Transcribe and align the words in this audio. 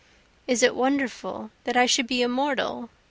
Is 0.47 0.63
it 0.63 0.73
wonderful 0.75 1.51
that 1.63 1.77
I 1.77 1.85
should 1.85 2.07
be 2.07 2.23
immortal? 2.23 2.89